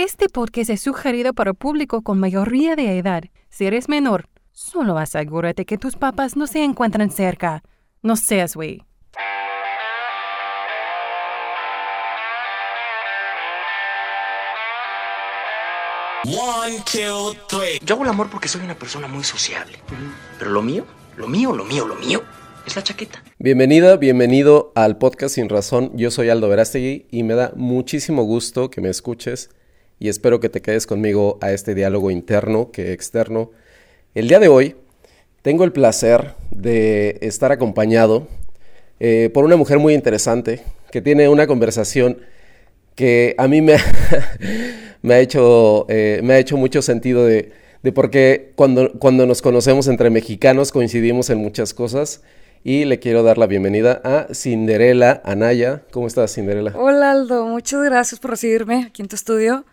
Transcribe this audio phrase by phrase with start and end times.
[0.00, 3.24] Este podcast es sugerido para público con mayoría de edad.
[3.50, 7.64] Si eres menor, solo asegúrate que tus papás no se encuentran cerca.
[8.00, 8.84] No seas güey.
[16.26, 17.80] One, two, three.
[17.84, 19.78] Yo hago el amor porque soy una persona muy sociable.
[20.38, 20.84] Pero lo mío,
[21.16, 22.22] lo mío, lo mío, lo mío
[22.64, 23.24] es la chaqueta.
[23.40, 25.90] Bienvenida, bienvenido al podcast Sin Razón.
[25.96, 29.50] Yo soy Aldo Verástegui y me da muchísimo gusto que me escuches
[29.98, 33.50] y espero que te quedes conmigo a este diálogo interno que externo.
[34.14, 34.76] El día de hoy
[35.42, 38.28] tengo el placer de estar acompañado
[39.00, 42.18] eh, por una mujer muy interesante que tiene una conversación
[42.94, 48.10] que a mí me, ha, hecho, eh, me ha hecho mucho sentido de, de por
[48.10, 52.22] qué cuando, cuando nos conocemos entre mexicanos coincidimos en muchas cosas.
[52.64, 55.84] Y le quiero dar la bienvenida a Cinderela Anaya.
[55.92, 56.72] ¿Cómo estás, Cinderela?
[56.74, 57.46] Hola, Aldo.
[57.46, 59.64] Muchas gracias por recibirme aquí en tu estudio.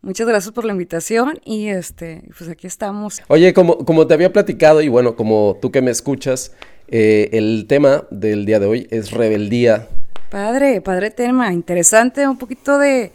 [0.00, 3.20] Muchas gracias por la invitación y este, pues aquí estamos.
[3.26, 6.52] Oye, como, como te había platicado y bueno, como tú que me escuchas,
[6.86, 9.88] eh, el tema del día de hoy es rebeldía.
[10.30, 13.10] Padre, padre tema, interesante, un poquito de,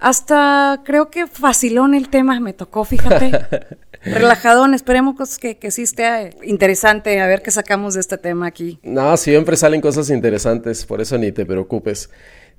[0.00, 3.30] hasta creo que facilón el tema, me tocó, fíjate.
[4.02, 8.78] Relajadón, esperemos que, que sí esté interesante, a ver qué sacamos de este tema aquí.
[8.82, 12.08] No, siempre salen cosas interesantes, por eso ni te preocupes.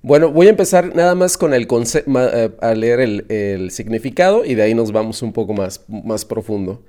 [0.03, 4.63] Bueno, voy a empezar nada más con el eh, a leer el, significado y de
[4.63, 6.81] ahí nos vamos un poco más, más profundo.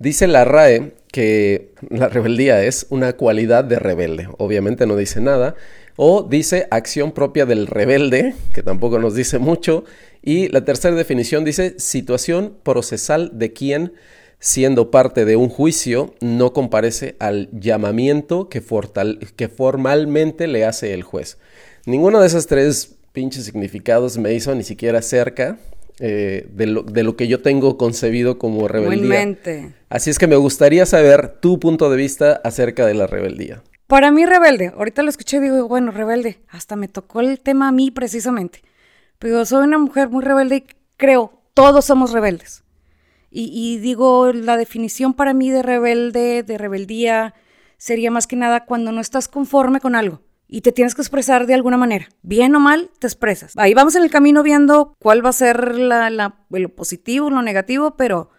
[0.00, 4.28] Dice la RAE que la rebeldía es una cualidad de rebelde.
[4.38, 5.54] Obviamente no dice nada.
[5.94, 9.84] O dice acción propia del rebelde, que tampoco nos dice mucho.
[10.20, 13.92] Y la tercera definición dice situación procesal de quien,
[14.40, 21.38] siendo parte de un juicio, no comparece al llamamiento que formalmente le hace el juez.
[21.88, 25.56] Ninguno de esos tres pinches significados me hizo ni siquiera cerca
[26.00, 29.72] eh, de, lo, que yo tengo concebido como rebeldía.
[29.88, 33.62] Así es que me gustaría saber tu punto de vista acerca de la rebeldía.
[33.86, 37.68] Para mí rebelde, ahorita lo escuché y digo, bueno, rebelde, hasta me tocó el tema
[37.68, 38.60] a mí precisamente.
[39.18, 40.66] Pero soy una mujer muy rebelde y
[40.98, 42.64] creo, todos somos rebeldes.
[43.30, 47.32] Y, y digo, la definición para mí de rebelde, de rebeldía,
[47.78, 51.46] sería más que nada cuando no estás conforme con algo y te tienes que expresar
[51.46, 52.08] de alguna manera.
[52.22, 53.52] Bien o mal, te expresas.
[53.56, 57.96] Ahí vamos en el camino viendo cuál va a ser la, lo positivo, lo negativo,
[57.96, 58.30] pero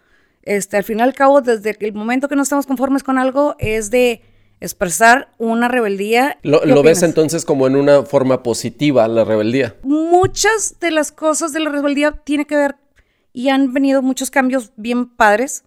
[0.42, 3.54] este, al fin y al cabo, desde el momento que no estamos conformes con algo,
[3.60, 4.22] es de
[4.58, 6.38] expresar una rebeldía.
[6.42, 9.76] ¿Lo, ¿lo ves entonces como en una forma positiva la rebeldía?
[9.84, 12.76] Muchas de las cosas de la rebeldía tiene que ver
[13.32, 15.64] y han venido muchos cambios bien padres,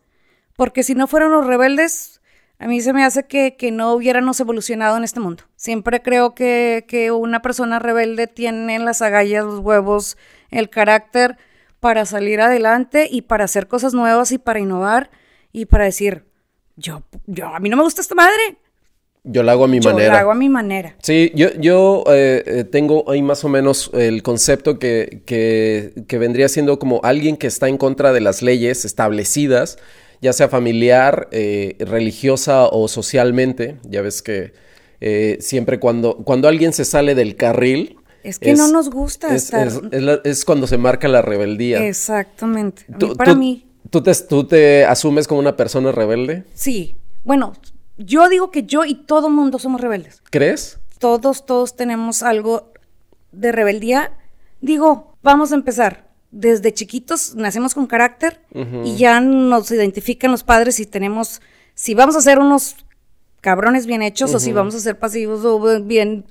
[0.58, 2.22] porque si no fueran los rebeldes,
[2.60, 5.44] a mí se me hace que, no hubiéramos evolucionado en este mundo.
[5.56, 10.18] Siempre creo que, que una persona rebelde tiene las agallas, los huevos,
[10.50, 11.38] el carácter
[11.80, 15.10] para salir adelante y para hacer cosas nuevas y para innovar
[15.52, 16.24] y para decir,
[16.78, 18.58] yo, yo, a mí no me gusta esta madre.
[19.26, 20.06] Yo la hago a mi manera.
[20.06, 20.96] Yo la hago a mi manera.
[21.02, 26.18] Sí, yo, yo eh, eh, tengo ahí más o menos el concepto que, que, que
[26.18, 29.78] vendría siendo como alguien que está en contra de las leyes establecidas
[30.24, 33.78] ya sea familiar, eh, religiosa o socialmente.
[33.84, 34.54] Ya ves que
[35.02, 37.98] eh, siempre cuando, cuando alguien se sale del carril...
[38.24, 39.52] Es que no nos gusta es,
[40.24, 41.86] Es, cuando se marca la rebeldía.
[41.86, 42.86] Exactamente.
[43.18, 43.68] para mí...
[43.90, 46.46] ¿tú te, ¿Tú te asumes como una persona rebelde?
[46.54, 46.96] Sí.
[47.26, 47.52] Bueno,
[47.98, 50.24] yo digo que yo y todo mundo somos rebeldes.
[50.30, 50.80] ¿Crees?
[51.00, 52.72] Todos, todos tenemos algo
[53.34, 54.14] de rebeldía.
[54.62, 56.03] Digo, vamos a empezar
[56.34, 58.42] desde chiquitos nacemos con carácter
[58.84, 61.42] y ya nos identifican los padres si tenemos,
[61.76, 62.76] si vamos a ser unos
[63.40, 66.26] cabrones bien hechos o si vamos a ser pasivos o bien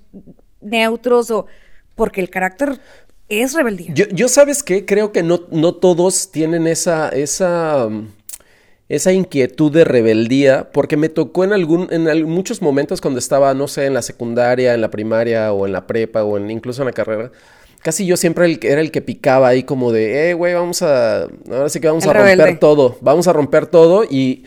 [0.60, 1.46] neutros o
[1.94, 2.80] porque el carácter
[3.28, 3.94] es rebeldía.
[3.94, 7.88] Yo, sabes qué, creo que no, no todos tienen esa, esa,
[8.88, 13.68] esa inquietud de rebeldía, porque me tocó en algún, en muchos momentos cuando estaba, no
[13.68, 16.86] sé, en la secundaria, en la primaria o en la prepa o en, incluso en
[16.86, 17.30] la carrera
[17.82, 21.68] casi yo siempre era el que picaba ahí como de, eh, güey, vamos a, ahora
[21.68, 24.44] sí que vamos a romper todo, vamos a romper todo y,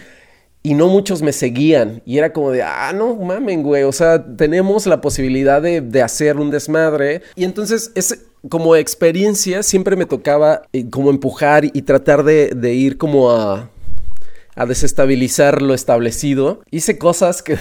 [0.64, 4.24] y no muchos me seguían y era como de, ah, no mamen, güey, o sea,
[4.36, 10.06] tenemos la posibilidad de, de hacer un desmadre y entonces es como experiencia siempre me
[10.06, 13.70] tocaba eh, como empujar y tratar de, de ir como a
[14.56, 16.62] a desestabilizar lo establecido.
[16.72, 17.58] Hice cosas que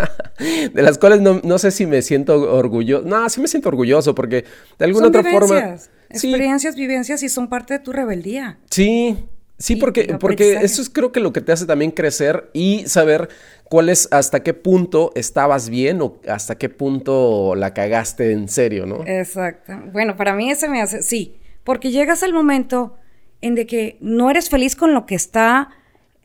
[0.72, 3.06] de las cuales no, sé si me siento orgulloso.
[3.06, 4.44] No, sí me siento orgulloso porque
[4.78, 5.76] de alguna otra forma...
[6.10, 8.58] Experiencias, vivencias y son parte de tu rebeldía.
[8.68, 9.24] Sí,
[9.56, 13.30] sí, porque, porque eso es creo que lo que te hace también crecer y saber
[13.64, 18.84] cuál es, hasta qué punto estabas bien o hasta qué punto la cagaste en serio,
[18.84, 19.06] ¿no?
[19.06, 19.72] Exacto.
[19.90, 22.98] Bueno, para mí ese me hace, sí, Porque llegas al momento
[23.40, 25.70] en de que no eres feliz con lo que está,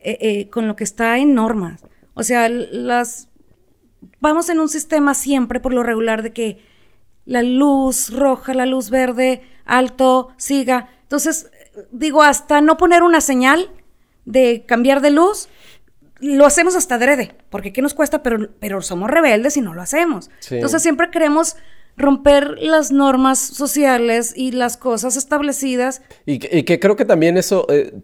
[0.00, 1.80] eh, eh, con lo que está en normas.
[2.12, 3.28] O sea, las
[4.20, 6.58] vamos en un sistema siempre por lo regular de que
[7.24, 10.88] la luz roja, la luz verde, alto, siga.
[11.02, 11.50] Entonces,
[11.92, 13.70] digo, hasta no poner una señal
[14.24, 15.48] de cambiar de luz,
[16.20, 18.22] lo hacemos hasta adrede, porque ¿qué nos cuesta?
[18.22, 20.30] Pero, pero somos rebeldes y no lo hacemos.
[20.50, 21.56] Entonces siempre queremos
[21.96, 26.02] romper las normas sociales y las cosas establecidas.
[26.26, 27.94] Y, que creo que también eso eh,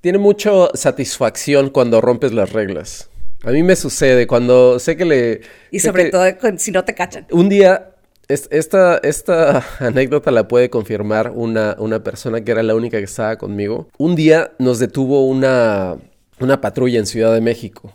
[0.00, 3.10] tiene mucha satisfacción cuando rompes las reglas.
[3.46, 5.40] A mí me sucede cuando sé que le...
[5.70, 6.24] Y sobre todo
[6.56, 7.28] si no te cachan.
[7.30, 7.94] Un día,
[8.28, 13.36] esta, esta anécdota la puede confirmar una, una persona que era la única que estaba
[13.38, 13.88] conmigo.
[13.98, 15.96] Un día nos detuvo una,
[16.40, 17.94] una patrulla en Ciudad de México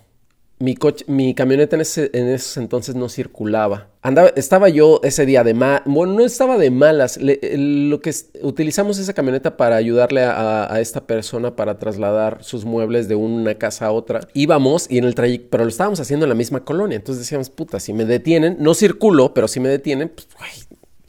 [0.62, 3.90] mi, coche, mi camioneta en ese, en entonces no circulaba.
[4.02, 7.20] Andaba, estaba yo ese día de mal, bueno, no estaba de malas.
[7.22, 13.16] lo que utilizamos esa camioneta para ayudarle a, esta persona para trasladar sus muebles de
[13.16, 14.22] una casa a otra.
[14.34, 16.96] Íbamos y en el trayecto, pero lo estábamos haciendo en la misma colonia.
[16.96, 20.28] Entonces decíamos, puta, si me detienen, no circulo, pero si me detienen, pues,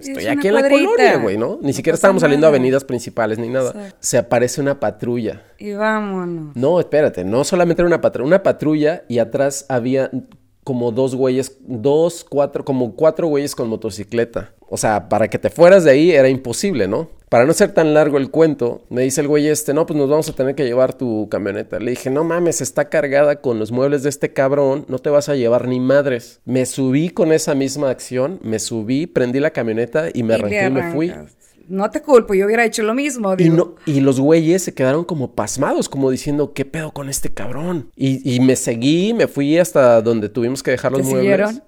[0.09, 1.59] Estoy aquí en la colonia, güey, ¿no?
[1.63, 3.95] Ni siquiera estábamos saliendo a avenidas principales ni nada.
[4.01, 5.43] Se aparece una patrulla.
[5.59, 6.57] Y vámonos.
[6.57, 10.11] No, espérate, no solamente era una patrulla, una patrulla y atrás había
[10.65, 14.53] como dos güeyes, dos, cuatro, como cuatro güeyes con motocicleta.
[14.69, 17.09] O sea, para que te fueras de ahí era imposible, ¿no?
[17.33, 20.11] Para no ser tan largo el cuento, me dice el güey este, no, pues nos
[20.11, 21.81] vamos a tener que llevar tu camioneta.
[21.81, 25.31] Le dije, no mames, está cargada con los muebles de este cabrón, no te vas
[25.31, 26.43] a llevar ni madres.
[26.45, 30.71] Me subí con esa misma acción, me subí, prendí la camioneta y me arranqué y
[30.71, 31.11] me fui
[31.69, 33.35] no te culpo, yo hubiera hecho lo mismo.
[33.39, 37.33] Y, no, y los güeyes se quedaron como pasmados, como diciendo, ¿qué pedo con este
[37.33, 37.91] cabrón?
[37.97, 41.21] Y, me seguí, me fui hasta donde tuvimos que dejar los muebles.
[41.23, 41.63] Siguieron?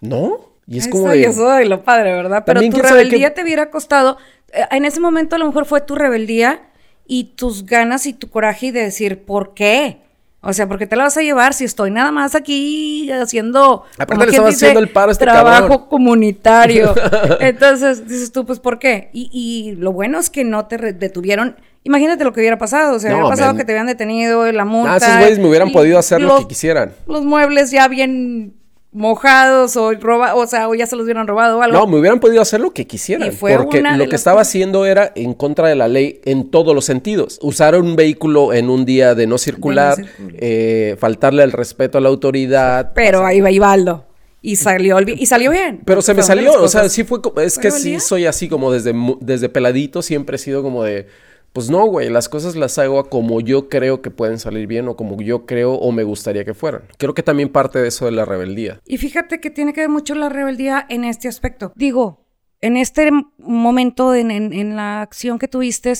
[0.00, 0.50] No.
[0.66, 1.24] Y es como de...
[1.24, 2.44] Eso de lo padre, ¿verdad?
[2.46, 4.16] Pero tu rebeldía te hubiera costado...
[4.52, 6.62] Eh, en ese momento a lo mejor fue tu rebeldía
[7.06, 9.98] y tus ganas y tu coraje de decir, ¿por qué?
[10.42, 13.84] O sea, ¿por qué te la vas a llevar si estoy nada más aquí haciendo.
[13.98, 16.94] Aparte le estaba haciendo el paro este Trabajo comunitario.
[17.40, 19.10] Entonces dices tú, pues, ¿por qué?
[19.12, 21.56] Y, y lo bueno es que no te detuvieron.
[21.82, 22.96] Imagínate lo que hubiera pasado.
[22.96, 24.94] O sea, hubiera pasado que te hubieran detenido, la multa.
[24.94, 26.94] Ah, esos güeyes me hubieran podido hacer lo que quisieran.
[27.06, 28.54] Los muebles ya bien
[28.92, 31.78] mojados o roba, o sea, o ya se los hubieran robado o algo.
[31.78, 33.30] No, me hubieran podido hacer lo que quisieran.
[33.38, 37.38] porque lo que estaba haciendo era en contra de la ley en todos los sentidos.
[37.42, 39.96] Usar un vehículo en un día de no circular,
[40.34, 42.92] eh, faltarle el respeto a la autoridad.
[42.94, 44.06] Pero ahí va Ibaldo.
[44.42, 45.82] Y salió, y salió bien.
[45.84, 48.94] Pero se me salió, o sea, sí fue, es que sí soy así como desde,
[49.20, 51.06] desde peladito, siempre he sido como de
[51.52, 54.96] pues no, güey, las cosas las hago como yo creo que pueden salir bien o
[54.96, 56.82] como yo creo o me gustaría que fueran.
[56.96, 58.80] Creo que también parte de eso de la rebeldía.
[58.86, 61.72] Y fíjate que tiene que ver mucho la rebeldía en este aspecto.
[61.74, 62.24] Digo,
[62.60, 65.92] en este momento, en, la acción que tuviste,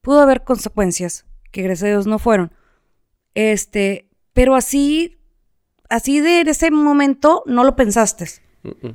[0.00, 2.52] pudo haber consecuencias, que gracias a Dios no fueron.
[3.34, 5.18] Este, pero así,
[5.90, 8.26] así de ese momento no lo pensaste.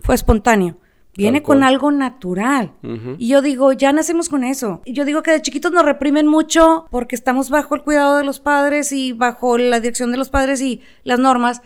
[0.01, 0.79] Fue espontáneo.
[1.19, 2.74] Viene con algo natural.
[3.18, 4.81] Y yo digo, ya nacemos con eso.
[4.86, 8.24] Y yo digo que de chiquitos nos reprimen mucho porque estamos bajo el cuidado de
[8.24, 11.62] los padres y bajo la dirección de los padres y las normas.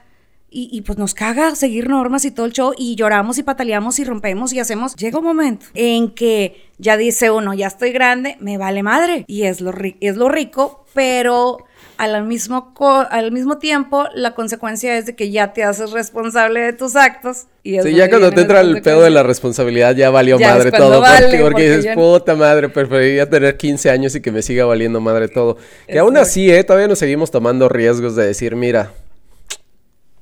[0.56, 4.04] Y, pues nos caga seguir normas y todo el show y lloramos y pataleamos y
[4.04, 4.96] rompemos y hacemos.
[4.96, 9.26] Llega un momento en que ya dice uno, ya estoy grande, me vale madre.
[9.28, 11.66] Y es lo, es lo rico, pero
[12.12, 12.74] al mismo,
[13.10, 17.45] al mismo tiempo, la consecuencia es de que ya te haces responsable de tus actos.
[17.63, 21.01] Y sí, ya cuando te entra el pedo de la responsabilidad, ya valió madre todo.
[21.41, 25.57] porque, dices, puta madre, preferiría tener 15 años y que me siga valiendo madre todo.
[25.88, 26.63] Que aún así, ¿eh?
[26.63, 28.91] Todavía nos seguimos tomando riesgos de decir, mira,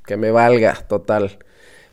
[0.06, 1.40] que me valga, total.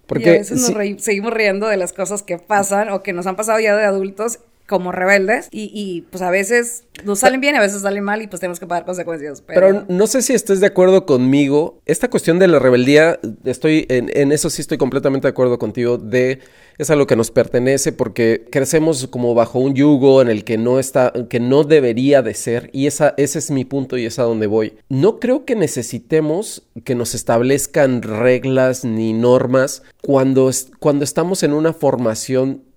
[0.06, 3.26] Porque y a veces nos seguimos riendo de las cosas que pasan o que nos
[3.26, 7.56] han pasado ya de adultos como rebeldes y, y, pues a veces nos salen bien,
[7.56, 9.42] a veces salen mal y pues tenemos que pagar consecuencias.
[9.46, 11.80] Pero, no sé si estés de acuerdo conmigo.
[11.86, 15.96] Esta cuestión de la rebeldía, estoy en, en, eso sí estoy completamente de acuerdo contigo,
[15.96, 16.40] de
[16.76, 20.78] es algo que nos pertenece porque crecemos como bajo un yugo en el que no
[20.78, 24.24] está, que no debería de ser y esa, ese es mi punto y es a
[24.24, 24.74] donde voy.
[24.88, 31.72] No creo que necesitemos que nos establezcan reglas ni normas cuando, cuando estamos en una
[31.72, 32.67] formación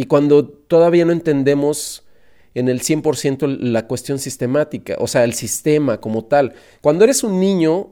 [0.00, 2.06] y cuando todavía no entendemos
[2.54, 6.54] en el 100% la cuestión sistemática, o sea, el sistema como tal.
[6.80, 7.88] Cuando eres un niño,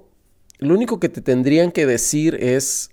[0.57, 2.93] lo único que te tendrían que decir es,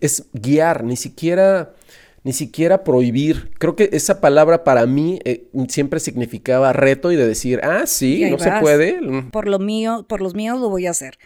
[0.00, 1.74] es guiar, ni siquiera,
[2.22, 3.50] ni siquiera prohibir.
[3.58, 8.30] Creo que esa palabra para mí eh, siempre significaba reto y de decir, ah, sí,
[8.30, 9.24] no se puede.
[9.32, 11.18] Por lo mío, por los míos lo voy a hacer.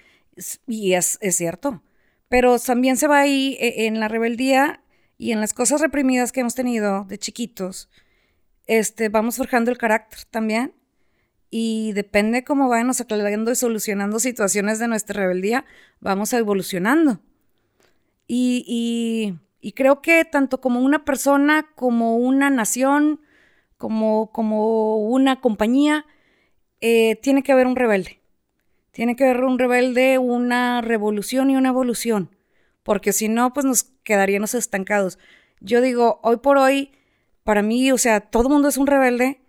[0.66, 1.82] Y es, es cierto.
[2.30, 4.80] Pero también se va ahí e, en la rebeldía
[5.20, 7.90] y en las cosas reprimidas que hemos tenido de chiquitos,
[8.66, 10.72] este, vamos forjando el carácter también.
[11.50, 15.66] Y depende cómo vayamos aclarando y solucionando situaciones de nuestra rebeldía,
[16.00, 17.20] vamos evolucionando.
[18.26, 23.20] Y, y, creo que tanto como una persona, como una nación,
[23.76, 26.06] como, como una compañía,
[26.80, 28.22] eh, tiene que haber un rebelde.
[28.90, 32.39] Tiene que haber un rebelde, una revolución y una evolución.
[32.82, 35.18] Porque si no, pues nos quedaríamos estancados.
[35.60, 36.92] Yo digo, hoy por hoy,
[37.44, 39.40] para mí, o sea, todo mundo es un rebelde,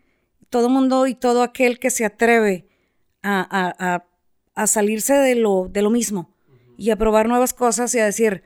[0.49, 2.67] todo mundo y todo aquel que se atreve
[3.23, 4.03] a,
[4.55, 6.29] a, salirse de lo, de lo mismo
[6.77, 8.43] y a probar nuevas cosas y a decir,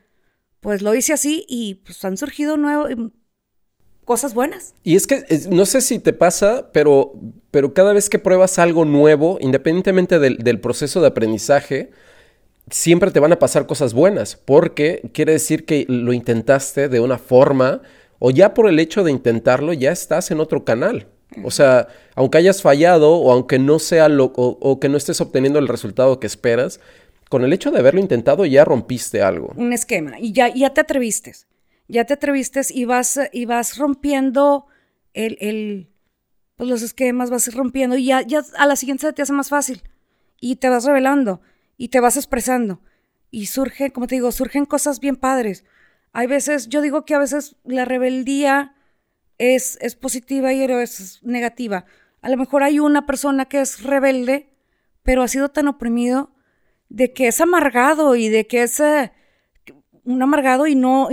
[0.62, 3.12] pues lo hice así y pues han surgido nuevas em,
[4.06, 4.76] cosas buenas.
[4.84, 7.14] Y es que no sé si te pasa, pero,
[7.52, 11.92] pero cada vez que pruebas algo nuevo, independientemente del, del proceso de aprendizaje,
[12.70, 17.18] siempre te van a pasar cosas buenas, porque quiere decir que lo intentaste de una
[17.18, 17.82] forma,
[18.20, 21.08] o ya por el hecho de intentarlo, ya estás en otro canal.
[21.44, 25.60] O sea, aunque hayas fallado o aunque no sea lo o, que no estés obteniendo
[25.60, 26.80] el resultado que esperas,
[27.30, 29.54] con el hecho de haberlo intentado ya rompiste algo.
[29.58, 31.34] Un esquema y ya, ya te atreviste.
[31.88, 34.68] Ya te atreviste y vas, y vas rompiendo
[35.14, 35.90] el,
[36.56, 39.84] pues los esquemas, vas rompiendo y ya, ya a la siguiente te hace más fácil
[40.40, 41.42] y te vas revelando
[41.78, 42.82] y te vas expresando.
[43.32, 45.66] Y surge, como te digo, surgen cosas bien padres.
[46.14, 48.76] Hay veces, yo digo que a veces la rebeldía
[49.38, 51.86] es, es positiva y es negativa.
[52.22, 54.50] A lo mejor hay una persona que es rebelde,
[55.04, 56.34] pero ha sido tan oprimido
[56.90, 59.12] de que es amargado y de que es eh,
[60.04, 61.10] un amargado y no,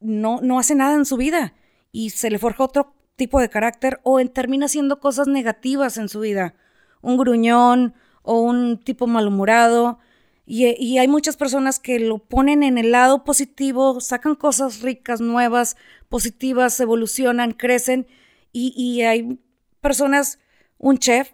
[0.00, 1.54] no, no hace nada en su vida
[1.92, 6.08] y se le forja otro tipo de carácter o en, termina haciendo cosas negativas en
[6.08, 6.54] su vida.
[7.02, 10.00] Un gruñón, o un tipo malhumorado.
[10.46, 15.76] Y, hay muchas personas que lo ponen en el lado positivo, sacan cosas ricas, nuevas,
[16.08, 18.06] positivas, evolucionan, crecen.
[18.52, 19.38] Y, hay
[19.80, 20.38] personas,
[20.78, 21.30] un chef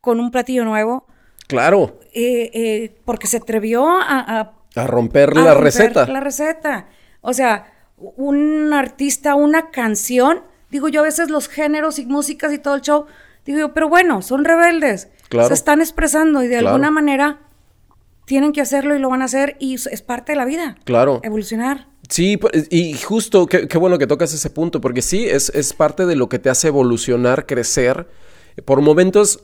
[0.00, 1.06] con un platillo nuevo.
[1.46, 2.00] Claro.
[2.12, 6.06] Eh, eh, porque se atrevió a, a, romper la receta.
[6.06, 6.88] La receta.
[7.22, 10.42] O sea, un artista, una canción.
[10.70, 13.06] Digo yo a veces los géneros y músicas y todo el show.
[13.48, 17.40] Digo yo, pero bueno, son rebeldes se están expresando y de alguna manera
[18.26, 20.76] tienen que hacerlo y lo van a hacer y es parte de la vida.
[20.84, 21.20] Claro.
[21.22, 21.88] Evolucionar.
[22.10, 22.38] Sí,
[22.68, 26.28] y justo, qué, bueno que tocas ese punto, porque sí, es, es, parte de lo
[26.28, 28.06] que te hace evolucionar, crecer.
[28.66, 29.42] Por momentos,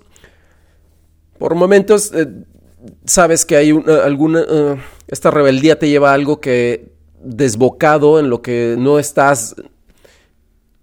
[1.38, 2.26] por momentos, eh,
[3.06, 3.70] sabes que hay
[4.04, 6.92] alguna, uh, esta rebeldía te lleva a algo que
[7.22, 9.56] desbocado en lo que no estás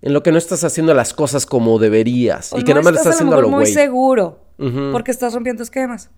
[0.01, 3.15] en lo que no estás haciendo las cosas como deberías y que me lo estás
[3.15, 4.39] haciendo a lo muy seguro
[4.91, 6.10] porque estás rompiendo esquemas.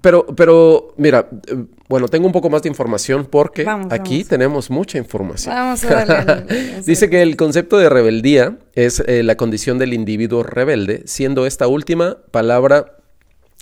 [0.00, 4.98] Pero, pero, mira, eh, bueno, tengo un poco más de información porque aquí tenemos mucha
[4.98, 5.54] información.
[5.54, 6.44] Vamos a
[6.86, 11.68] Dice que el concepto de rebeldía es eh, la condición del individuo rebelde, siendo esta
[11.68, 12.96] última palabra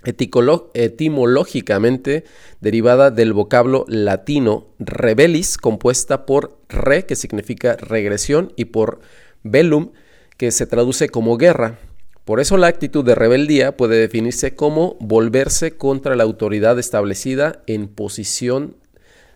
[0.04, 2.25] etimológicamente
[2.61, 9.00] derivada del vocablo latino rebelis, compuesta por re, que significa regresión, y por
[9.42, 9.90] velum,
[10.37, 11.78] que se traduce como guerra.
[12.25, 17.88] Por eso la actitud de rebeldía puede definirse como volverse contra la autoridad establecida en
[17.88, 18.76] posición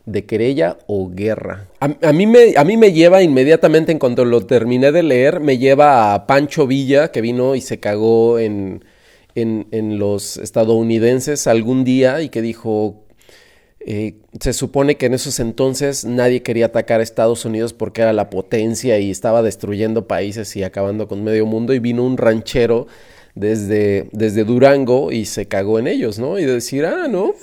[0.04, 1.66] de querella o guerra.
[1.80, 5.58] A, mí me, a, mí me, lleva inmediatamente, en cuanto lo terminé de leer, me
[5.58, 8.84] lleva a Pancho Villa, que vino y se cagó en,
[9.36, 13.06] en, en los estadounidenses algún día y que dijo,
[13.88, 18.12] eh, se supone que en esos entonces nadie quería atacar a Estados Unidos porque era
[18.12, 22.88] la potencia y estaba destruyendo países y acabando con medio mundo y vino un ranchero
[23.36, 26.38] desde, desde Durango y se cagó en ellos, ¿no?
[26.38, 27.34] Y de decir, ah, no,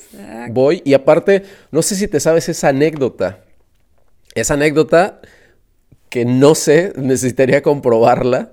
[0.50, 0.82] voy.
[0.84, 3.46] Y aparte, no sé si te sabes esa anécdota.
[4.36, 5.22] Esa anécdota
[6.10, 8.52] que no sé, necesitaría comprobarla,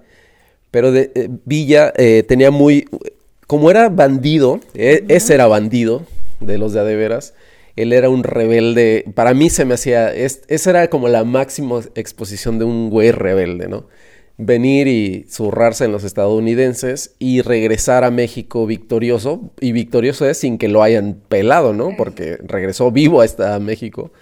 [0.70, 2.86] pero de, eh, Villa eh, tenía muy...
[3.50, 6.06] Como era bandido, e, ese era bandido
[6.38, 7.34] de los de adeveras,
[7.74, 9.04] él era un rebelde.
[9.16, 10.14] Para mí se me hacía.
[10.14, 13.88] esa era como la máxima exposición de un güey rebelde, ¿no?
[14.36, 19.50] Venir y zurrarse en los estadounidenses y regresar a México victorioso.
[19.58, 21.96] Y victorioso es sin que lo hayan pelado, ¿no?
[21.96, 24.12] Porque regresó vivo a, México.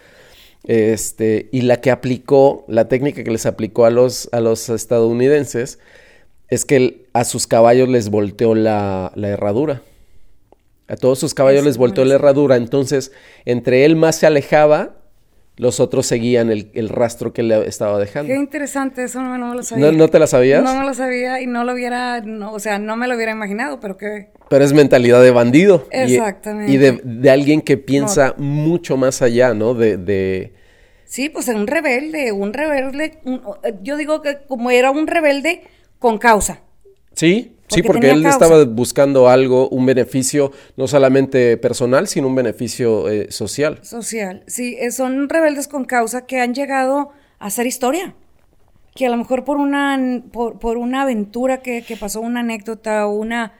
[0.64, 5.78] Este, y la que aplicó, la técnica que les aplicó a los, a los estadounidenses
[6.48, 9.82] es que a sus caballos les volteó la herradura.
[10.88, 13.12] A todos sus caballos les volteó la herradura, entonces
[13.44, 14.96] entre él más se alejaba,
[15.58, 18.32] los otros seguían el, rastro que le estaba dejando.
[18.32, 19.92] Qué interesante, eso no, me lo sabía.
[19.92, 20.62] ¿No, te la sabías?
[20.62, 23.80] No me lo sabía y no lo hubiera, o sea, no me lo hubiera imaginado,
[23.80, 24.28] pero qué...
[24.48, 25.86] Pero es mentalidad de bandido.
[25.90, 26.72] Exactamente.
[26.72, 29.74] Y, de, alguien que piensa mucho más allá, ¿no?
[29.74, 30.54] De, de...
[31.04, 33.18] Sí, pues un rebelde, un rebelde,
[33.82, 35.64] yo digo que como era un rebelde,
[35.98, 36.60] con causa.
[37.18, 43.08] Sí, sí, porque él estaba buscando algo, un beneficio no solamente personal, sino un beneficio
[43.08, 43.80] eh, social.
[43.82, 48.14] Social, sí, eh, son rebeldes con causa que han llegado a hacer historia.
[48.94, 53.12] Que a lo mejor por una, por, una aventura que, que, pasó, una anécdota o
[53.12, 53.52] una...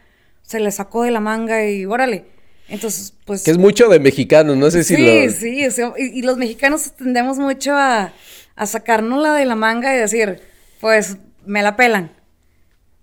[0.42, 2.26] se le sacó de la manga y órale.
[2.68, 3.42] Entonces, pues...
[3.44, 7.74] Que es mucho de mexicanos, no sé si sí, Sí, y, los mexicanos tendemos mucho
[7.74, 8.12] a,
[8.56, 10.40] a la de la manga y decir,
[10.80, 12.17] pues, me la pelan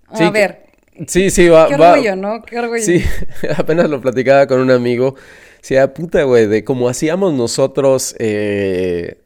[0.08, 0.66] a ver.
[1.08, 1.68] Sí, sí, va.
[1.68, 2.42] Qué orgullo, ¿no?
[2.44, 2.82] Qué orgullo.
[2.82, 3.04] Sí,
[3.58, 5.16] apenas lo platicaba con un amigo.
[5.62, 9.18] Sí, a puta, güey, de cómo hacíamos nosotros eh,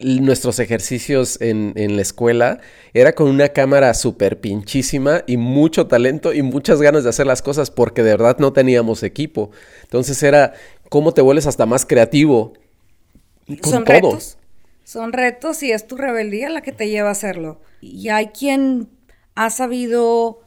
[0.00, 2.60] nuestros ejercicios en, en, la escuela.
[2.94, 7.42] Era con una cámara súper pinchísima y mucho talento y muchas ganas de hacer las
[7.42, 9.50] cosas porque de verdad no teníamos equipo.
[9.82, 10.54] Entonces era
[10.88, 12.54] cómo te vuelves hasta más creativo.
[13.60, 14.38] Con Son retos.
[14.84, 17.60] Son retos y es tu rebeldía la que te lleva a hacerlo.
[17.80, 18.88] Y hay quien
[19.34, 20.40] ha sabido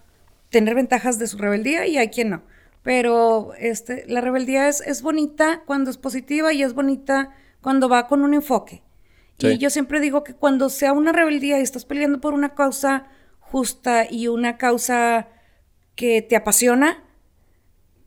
[0.50, 2.44] tener ventajas de su rebeldía y hay quien no.
[2.84, 8.08] Pero este, la rebeldía es, es bonita cuando es positiva y es bonita cuando va
[8.08, 8.84] con un enfoque.
[9.40, 13.08] Y yo siempre digo que cuando sea una rebeldía y estás peleando por una causa
[13.40, 15.28] justa y una causa
[15.96, 17.04] que te apasiona,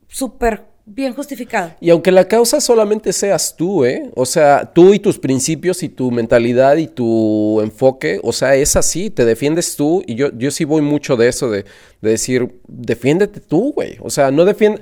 [0.07, 1.71] súper bien justificado.
[1.79, 4.09] Y aunque la causa solamente seas tú, ¿eh?
[4.15, 8.75] O sea, tú y tus principios y tu mentalidad y tu enfoque, o sea, es
[8.75, 11.65] así, te defiendes tú y yo, yo sí voy mucho de eso, de,
[12.01, 13.97] decir, defiéndete tú, güey.
[14.01, 14.81] O sea, no defiende...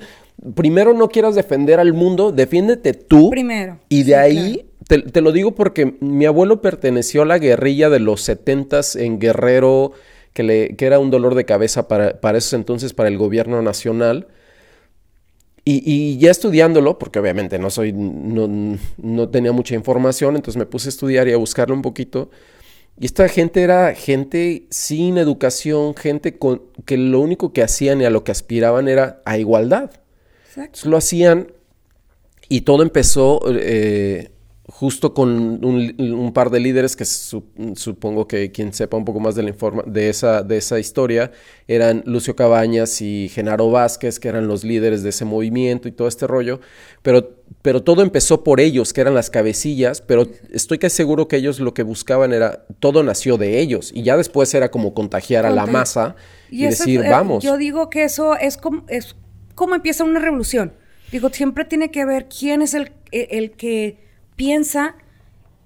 [0.54, 3.28] Primero no quieras defender al mundo, defiéndete tú.
[3.28, 3.78] Primero.
[3.90, 8.22] Y de ahí, te, lo digo porque mi abuelo perteneció a la guerrilla de los
[8.22, 9.92] setentas en Guerrero,
[10.32, 13.60] que, le, que era un dolor de cabeza para, para esos entonces, para el gobierno
[13.60, 14.28] nacional.
[15.64, 20.90] Y, ya estudiándolo, porque obviamente no soy, no, tenía mucha información, entonces me puse a
[20.90, 22.30] estudiar y a buscarlo un poquito.
[22.98, 28.04] Y esta gente era gente sin educación, gente con, que lo único que hacían y
[28.04, 29.90] a lo que aspiraban era a igualdad.
[30.48, 30.88] Exacto.
[30.88, 31.52] lo hacían
[32.48, 34.32] y todo empezó eh,
[34.80, 39.42] justo con un, par de líderes que supongo que quien sepa un poco más de,
[39.42, 41.32] la informa de, esa, de esa historia
[41.68, 46.08] eran Lucio Cabañas y Genaro Vázquez, que eran los líderes de ese movimiento y todo
[46.08, 46.60] este rollo,
[47.02, 51.36] pero, pero todo empezó por ellos, que eran las cabecillas, pero estoy casi seguro que
[51.36, 55.44] ellos lo que buscaban era, todo nació de ellos y ya después era como contagiar
[55.44, 56.16] a la masa
[56.50, 57.44] y, decir, eh, vamos.
[57.44, 59.14] Yo digo que eso es como, es
[59.54, 60.72] como empieza una revolución.
[61.12, 64.08] Digo, siempre tiene que ver quién es el, el que
[64.40, 64.94] piensa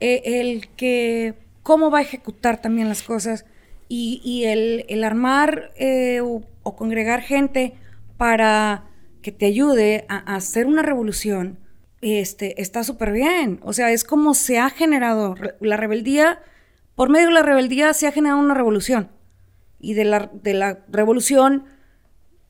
[0.00, 3.44] eh, el que cómo va a ejecutar también las cosas
[3.88, 6.42] y, el, armar eh, o,
[6.74, 7.74] congregar gente
[8.16, 8.82] para
[9.22, 11.60] que te ayude a, hacer una revolución,
[12.00, 13.60] este, está súper bien.
[13.62, 16.40] O sea, es como se ha generado la rebeldía,
[16.96, 19.08] por medio de la rebeldía se ha generado una revolución.
[19.78, 21.66] Y de la, de la revolución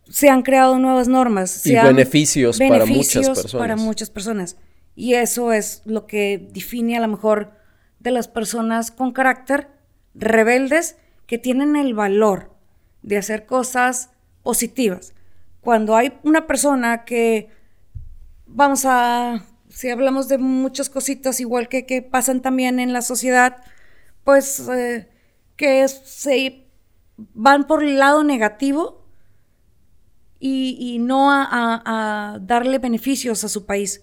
[0.09, 1.67] se han creado nuevas normas.
[1.67, 3.53] Y beneficios, para muchas personas.
[3.53, 4.57] Para muchas personas.
[4.97, 7.53] Y eso es lo que define a lo mejor
[7.99, 9.69] de las personas con carácter
[10.15, 12.53] rebeldes que tienen el valor
[13.03, 14.11] de hacer cosas
[14.43, 15.15] positivas.
[15.61, 17.49] Cuando hay una persona que,
[18.47, 23.57] vamos a, si hablamos de muchas cositas igual que, que pasan también en la sociedad,
[24.23, 25.09] pues eh,
[25.57, 26.67] que se
[27.17, 29.04] van por el lado negativo
[30.47, 34.03] y, no a, darle beneficios a su país,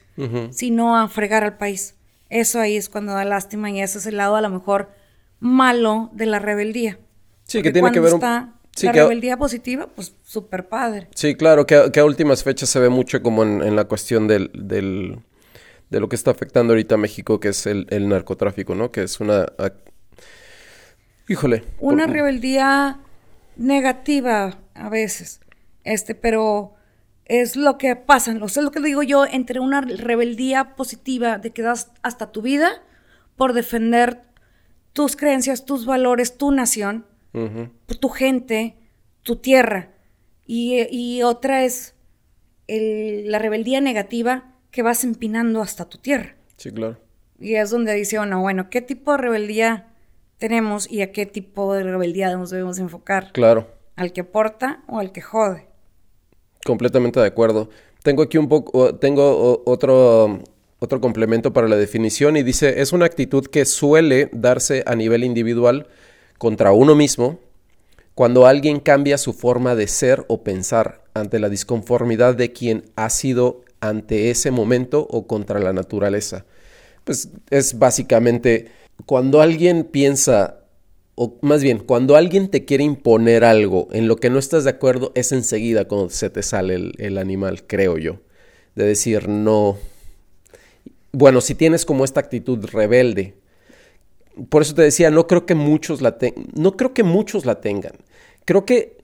[0.49, 1.95] sino a fregar al país.
[2.29, 4.89] Eso ahí es cuando da lástima y ese es el lado a lo mejor
[5.39, 6.97] malo de la rebeldía.
[7.43, 11.09] Sí, que tiene que ver está la rebeldía positiva, pues súper padre.
[11.13, 15.19] Sí, claro, que a, últimas fechas se ve mucho como en, la cuestión del, del,
[15.89, 18.91] de lo que está afectando ahorita a México, que es el, narcotráfico, ¿no?
[18.91, 19.45] Que es una...
[21.27, 21.65] híjole.
[21.79, 22.99] Una rebeldía
[23.57, 25.41] negativa a veces.
[25.83, 26.75] Este, pero
[27.25, 31.37] es lo que pasa, o sea, es lo que digo yo, entre una rebeldía positiva
[31.37, 32.83] de que das hasta tu vida
[33.37, 34.21] por defender
[34.93, 38.75] tus creencias, tus valores, tu nación, tu gente,
[39.23, 39.89] tu tierra.
[40.45, 41.95] Y, otra es
[42.67, 46.35] la rebeldía negativa que vas empinando hasta tu tierra.
[46.57, 46.99] Sí, claro.
[47.39, 49.87] Y es donde dice uno, bueno, ¿qué tipo de rebeldía
[50.37, 53.31] tenemos y a qué tipo de rebeldía nos debemos enfocar?
[53.31, 53.67] Claro.
[53.95, 55.70] ¿Al que aporta o al que jode?
[56.65, 57.69] Completamente de acuerdo.
[58.03, 60.39] Tengo aquí un poco, tengo otro,
[60.79, 65.23] otro complemento para la definición y dice, es una actitud que suele darse a nivel
[65.23, 65.87] individual
[66.37, 67.39] contra uno mismo
[68.15, 73.09] cuando alguien cambia su forma de ser o pensar ante la disconformidad de quien ha
[73.09, 76.45] sido ante ese momento o contra la naturaleza.
[77.03, 78.67] Pues es básicamente
[79.05, 80.60] cuando alguien piensa
[81.23, 84.71] o más bien, cuando alguien te quiere imponer algo en lo que no estás de
[84.71, 88.21] acuerdo, es enseguida cuando se te sale el, el animal, creo yo.
[88.73, 89.77] De decir, no.
[91.11, 93.35] Bueno, si tienes como esta actitud rebelde,
[94.49, 96.47] por eso te decía, no creo que muchos la tengan.
[96.55, 97.93] No creo que muchos la tengan.
[98.43, 98.97] Creo que.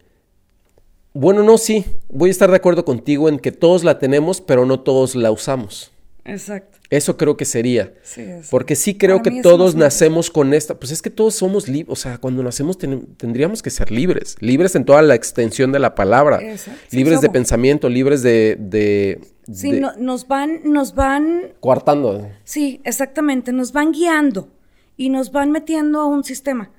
[1.13, 1.85] Bueno, no, sí.
[2.09, 5.29] Voy a estar de acuerdo contigo en que todos la tenemos, pero no todos la
[5.29, 5.91] usamos.
[6.27, 6.77] Exacto.
[6.89, 7.93] Eso creo que sería.
[8.03, 10.77] Sí, es- Porque sí creo Para que todos nacemos con esta.
[10.77, 11.91] Pues es que todos somos libres.
[11.91, 14.35] O sea, cuando nacemos ten- tendríamos que ser libres.
[14.39, 16.41] Libres en toda la extensión de la palabra.
[16.41, 16.79] Exacto.
[16.89, 18.57] Sí, libres de pensamiento, libres de.
[18.59, 22.29] de, Sí, no- nos van, nos van, Coartando.
[22.43, 24.49] sí, exactamente, nos van guiando
[24.97, 26.71] y nos van metiendo a un sistema.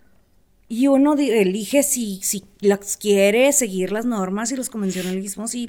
[0.69, 5.67] Y uno elige si, si las quiere seguir las normas y los convencionalismos y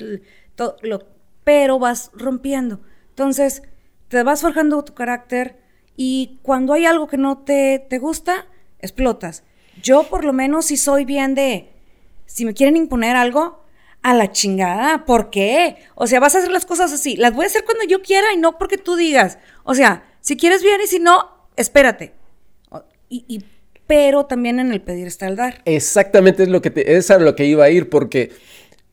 [0.55, 1.05] todo lo,
[1.45, 2.81] pero vas rompiendo.
[3.19, 3.63] Entonces,
[4.07, 5.57] te vas forjando tu carácter
[5.97, 8.47] y cuando hay algo que no te, te gusta,
[8.79, 9.43] explotas.
[9.83, 11.67] Yo por lo menos si soy bien de,
[12.27, 13.61] si me quieren imponer algo,
[14.03, 15.75] a la chingada, ¿por qué?
[15.95, 18.31] O sea, vas a hacer las cosas así, las voy a hacer cuando yo quiera
[18.33, 19.37] y no porque tú digas.
[19.65, 22.13] O sea, si quieres bien y si no, espérate.
[23.09, 23.43] Y, y-
[23.85, 25.61] pero también en el pedir está el dar.
[25.65, 28.31] Exactamente es lo que te, es a lo que iba a ir, porque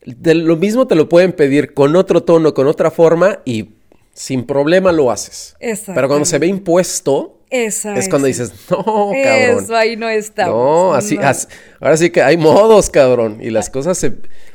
[0.05, 3.76] de lo mismo te lo pueden pedir con otro tono, con otra forma, y
[4.17, 5.55] sin problema lo haces.
[5.93, 9.63] Pero cuando se ve impuesto, Esa es cuando dices, no, cabrón.
[9.63, 10.47] Eso ahí no está.
[10.47, 11.47] No, así, as-
[11.79, 13.37] ahora sí que hay modos, cabrón.
[13.41, 14.13] Y las cosas se.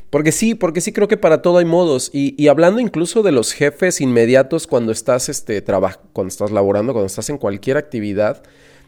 [0.09, 2.11] Porque sí, porque sí creo que para todo hay modos.
[2.13, 6.93] Y, y hablando incluso de los jefes inmediatos cuando estás, este, traba- cuando estás laborando,
[6.93, 8.43] cuando estás en cualquier actividad,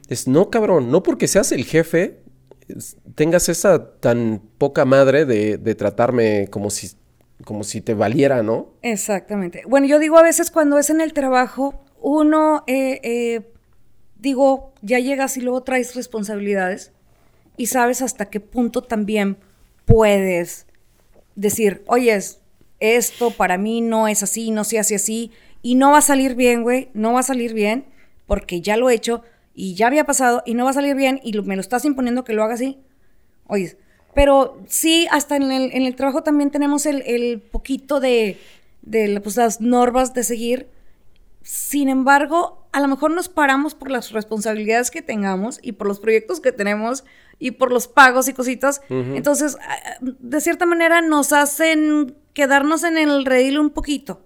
[0.09, 2.19] es no, cabrón, no porque seas el jefe,
[2.67, 6.91] es- tengas esa tan poca madre de, de tratarme como si,
[7.43, 8.69] como si te valiera, ¿no?
[8.81, 9.63] Exactamente.
[9.67, 13.51] Bueno, yo digo a veces cuando es en el trabajo, uno, eh, eh,
[14.19, 16.91] digo, ya llegas y luego traes responsabilidades
[17.57, 19.37] y sabes hasta qué punto también
[19.85, 20.67] puedes
[21.35, 22.17] decir, oye,
[22.79, 26.35] esto para mí no es así, no se hace así, y no va a salir
[26.35, 27.85] bien, güey, no va a salir bien,
[28.27, 31.19] porque ya lo he hecho y ya había pasado y no va a salir bien
[31.23, 32.79] y me lo estás imponiendo que lo haga así.
[33.47, 33.77] Oye,
[34.15, 38.39] pero sí, hasta en el, en el trabajo también tenemos el, el poquito de,
[38.81, 40.69] de pues, las normas de seguir.
[41.43, 45.99] Sin embargo, a lo mejor nos paramos por las responsabilidades que tengamos y por los
[45.99, 47.03] proyectos que tenemos
[47.37, 48.81] y por los pagos y cositas.
[48.89, 54.21] Entonces, ah, de cierta manera nos hacen quedarnos en el redil un poquito.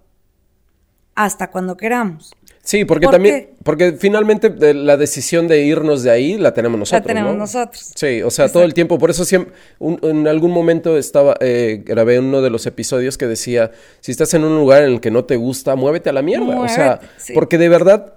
[1.14, 2.32] Hasta cuando queramos.
[2.62, 6.78] Sí, porque ¿Por también, porque finalmente de- la decisión de irnos de ahí la tenemos
[6.78, 7.06] nosotros.
[7.06, 7.38] tenemos ¿no?
[7.38, 7.90] nosotros.
[7.94, 8.98] Sí, o sea, todo el tiempo.
[8.98, 13.26] Por eso siempre, un- en algún momento estaba, eh, grabé uno de los episodios que
[13.26, 13.70] decía,
[14.00, 16.60] si estás en un lugar en el que no te gusta, muévete a la mierda.
[16.60, 17.32] o sea, sí.
[17.32, 18.14] porque de verdad,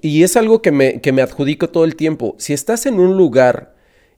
[0.00, 3.16] y es algo que me, que me adjudico todo el tiempo, si estás en un
[3.16, 3.74] lugar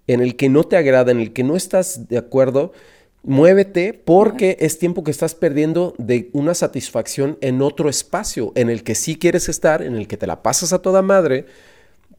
[0.07, 2.73] en el que no te agrada, en el que no estás de acuerdo,
[3.27, 8.83] muévete porque es tiempo que estás perdiendo de una satisfacción en otro espacio, en el
[8.83, 11.47] que sí quieres estar, en el que te la pasas a toda madre.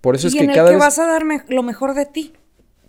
[0.01, 0.83] Por eso y es que en el cada que vez...
[0.83, 2.33] vas a dar me- lo mejor de ti.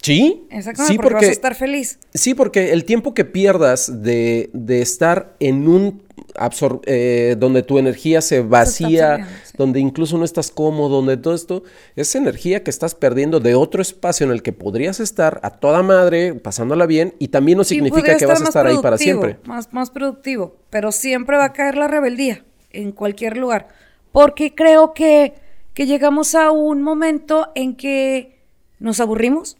[0.02, 1.98] Sí, Exactamente, sí, porque, porque, vas a estar feliz.
[2.14, 6.02] sí, porque el tiempo que pierdas de, de estar en un
[6.35, 9.55] absor- eh, donde tu energía se vacía, sí.
[9.57, 11.62] donde incluso no estás cómodo, donde todo esto,
[11.97, 15.83] es energía que estás perdiendo de otro espacio en el que podrías estar a toda
[15.83, 19.38] madre, pasándola bien, y también no significa que vas a estar ahí para siempre.
[19.45, 20.57] Más, más productivo.
[20.71, 23.69] Pero siempre va a caer la rebeldía en cualquier lugar.
[24.12, 25.35] Porque creo que,
[25.75, 28.38] que llegamos a un momento en que
[28.79, 29.57] nos aburrimos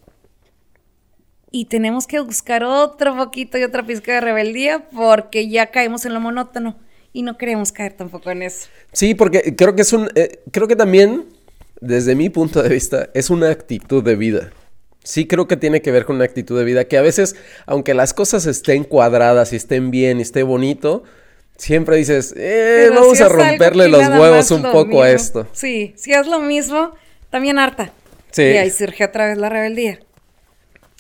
[1.51, 6.15] y tenemos que buscar otro poquito y otra pizca de rebeldía porque ya caemos en
[6.15, 6.77] lo monótono
[7.13, 8.69] y no queremos caer tampoco en eso.
[8.93, 11.27] Sí, porque creo que es un, eh, creo que también,
[11.81, 14.53] desde mi punto de vista, es una actitud de vida.
[15.03, 17.35] Sí creo que tiene que ver con una actitud de vida que a veces,
[17.65, 21.03] aunque las cosas estén cuadradas y estén bien y esté bonito,
[21.57, 25.47] siempre dices, eh, vamos si a romperle los huevos un lo poco a esto.
[25.53, 26.93] Sí, si es lo mismo,
[27.31, 27.91] también harta.
[28.33, 28.43] Sí.
[28.43, 30.01] Y ahí surge otra vez la rebeldía.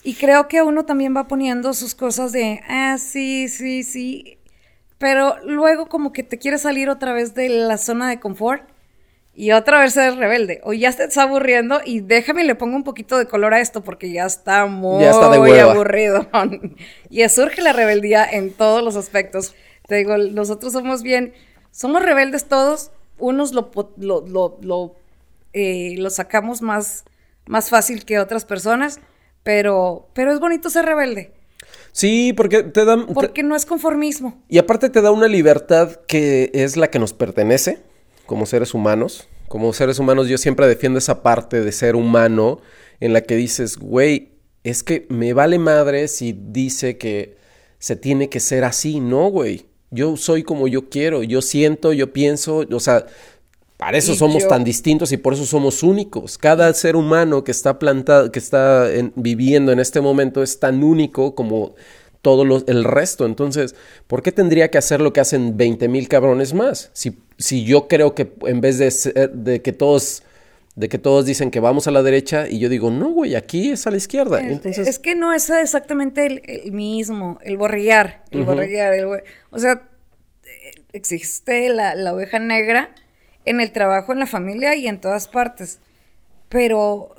[0.02, 4.38] Y creo que uno también va poniendo sus cosas de, ah, sí, sí, sí.
[4.98, 8.62] Pero luego como que te quieres salir otra vez de la zona de confort
[9.34, 10.60] y otra vez ser rebelde.
[10.64, 13.82] O ya te está aburriendo y déjame le pongo un poquito de color a esto
[13.84, 15.72] porque ya está muy Ya está de hueva.
[15.72, 16.28] aburrido.
[17.10, 19.54] y surge la rebeldía en todos los aspectos.
[19.86, 21.32] Te digo, nosotros somos bien,
[21.70, 22.90] somos rebeldes todos.
[23.18, 24.94] Unos lo, lo, lo,
[25.52, 27.04] eh, lo sacamos más,
[27.46, 29.00] más fácil que otras personas,
[29.48, 31.32] pero, pero es bonito ser rebelde,
[31.90, 33.06] Sí, porque te dan...
[33.06, 34.42] porque no es conformismo.
[34.46, 37.78] Y aparte te da una libertad que es la que nos pertenece
[38.26, 39.26] como seres humanos.
[39.48, 42.60] Como seres humanos yo siempre defiendo esa parte de ser humano
[43.00, 44.32] en la que dices, güey,
[44.64, 47.38] es que me vale madre si dice que
[47.78, 49.00] se tiene que ser así.
[49.00, 49.64] No, güey.
[49.90, 53.06] Yo soy como yo quiero, yo siento, yo pienso, o sea,
[53.78, 56.36] para eso somos tan distintos y por eso somos únicos.
[56.36, 61.36] Cada ser humano que está plantado, que está viviendo en este momento es tan único
[61.36, 61.76] como
[62.20, 63.24] todo el resto.
[63.24, 63.76] Entonces,
[64.08, 66.90] ¿por qué tendría que hacer lo que hacen 20 mil cabrones más?
[66.92, 70.24] Si, si yo creo que en vez de, de que todos
[70.74, 73.70] de que todos dicen que vamos a la derecha y yo digo, no, güey, aquí
[73.70, 74.40] es a la izquierda.
[74.40, 74.86] Entonces...
[74.86, 79.88] Es que no es exactamente el, mismo, el borrear, el borrear, o sea,
[80.92, 82.94] existe la, la, oveja negra
[83.48, 85.80] en el trabajo, en la familia y en todas partes,
[86.48, 87.14] pero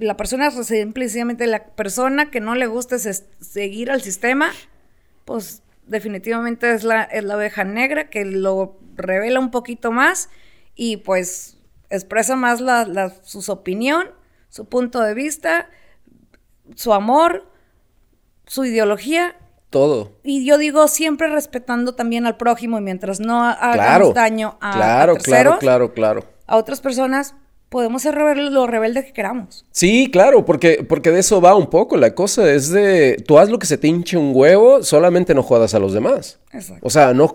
[0.00, 4.50] la persona simplemente la persona que no le gusta seguir al sistema,
[5.24, 10.28] pues definitivamente es la, es la oveja negra que lo revela un poquito más
[10.74, 11.58] y pues
[11.90, 14.10] expresa más la, su opinión,
[14.48, 15.68] su punto de vista,
[16.74, 17.50] su amor,
[18.46, 19.36] su ideología.
[19.74, 20.12] Todo.
[20.22, 25.16] Y yo digo siempre respetando también al prójimo y mientras no hagamos daño a, claro,
[25.16, 26.24] claro, claro, claro.
[26.46, 27.34] A otras personas,
[27.70, 29.66] podemos ser lo rebeldes que queramos.
[29.72, 31.96] Sí, claro, porque, porque de eso va un poco.
[31.96, 35.42] La cosa es de, tú haz lo que se te hinche un huevo, solamente no
[35.42, 36.38] jodas a los demás.
[36.52, 36.86] Exacto.
[36.86, 37.34] O sea, no,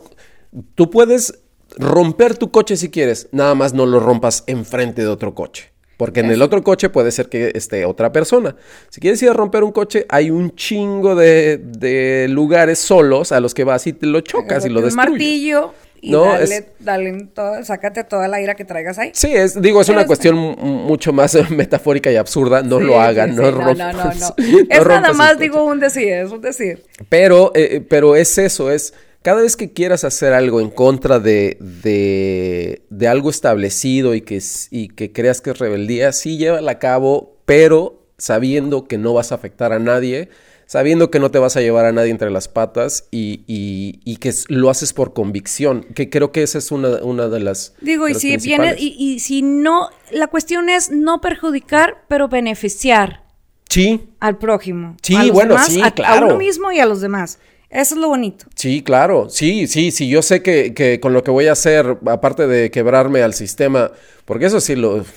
[0.75, 1.41] tú puedes
[1.75, 5.73] romper tu coche si quieres, nada más no lo rompas enfrente de otro coche.
[5.99, 8.55] Porque en el otro coche puede ser que esté otra persona.
[8.89, 13.53] Si quieres ir a romper un coche, hay un chingo de, lugares solos a los
[13.53, 14.93] que vas y te lo chocas y lo destruyes.
[14.93, 17.27] Un martillo y dale, dale
[17.63, 19.11] sácate toda la ira que traigas ahí.
[19.13, 22.63] Sí, es, digo, es una cuestión mucho más metafórica y absurda.
[22.63, 24.35] No lo hagan, no, no, no, no,
[24.69, 26.81] es nada más, digo, un decir, es un decir.
[27.09, 31.57] Pero, eh, pero es eso, es cada vez que quieras hacer algo en contra de,
[31.59, 37.37] de, algo establecido y que, y que creas que es rebeldía, sí llévala a cabo,
[37.45, 40.29] pero sabiendo que no vas a afectar a nadie,
[40.65, 44.31] sabiendo que no te vas a llevar a nadie entre las patas y, y, que
[44.47, 47.73] lo haces por convicción, que creo que esa es una, una de las...
[47.81, 53.23] Digo, y si viene, y, y, si no, la cuestión es no perjudicar, pero beneficiar.
[53.69, 54.09] Sí.
[54.19, 54.95] Al prójimo.
[55.01, 56.25] Sí, bueno, sí, claro.
[56.25, 57.39] A uno mismo y a los demás.
[57.69, 58.45] Eso es lo bonito.
[58.55, 59.29] Sí, claro.
[59.29, 60.09] Sí, sí, sí.
[60.09, 63.91] Yo sé que, que, con lo que voy a hacer, aparte de quebrarme al sistema,
[64.25, 65.03] porque eso sí lo.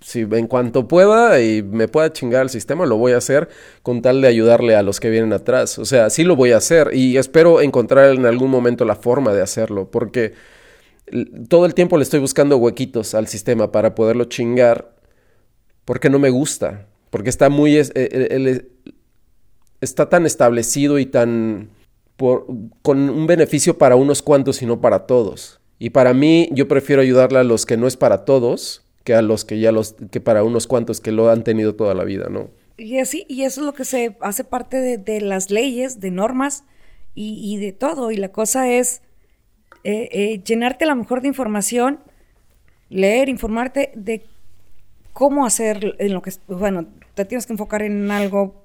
[0.00, 3.48] Si en cuanto pueda y me pueda chingar el sistema, lo voy a hacer
[3.82, 5.78] con tal de ayudarle a los que vienen atrás.
[5.78, 9.32] O sea, sí lo voy a hacer y espero encontrar en algún momento la forma
[9.32, 10.34] de hacerlo, porque
[11.48, 14.94] todo el tiempo le estoy buscando huequitos al sistema para poderlo chingar,
[15.84, 17.76] porque no me gusta, porque está muy...
[17.76, 18.68] el,
[19.80, 21.70] está tan establecido y tan
[22.16, 25.60] con un beneficio para unos cuantos y no para todos.
[25.78, 29.22] Y para mí, yo prefiero ayudarle a los que no es para todos que a
[29.22, 32.28] los que ya los, que para unos cuantos que lo han tenido toda la vida,
[32.30, 32.48] ¿no?
[32.76, 36.64] Y así, y eso es lo que se hace parte de, las leyes, de normas
[37.14, 38.10] y, de todo.
[38.10, 39.02] Y la cosa es
[39.84, 42.00] eh, eh, llenarte a lo mejor de información,
[42.88, 44.24] leer, informarte de
[45.12, 48.63] cómo hacer en lo que, bueno, te tienes que enfocar en algo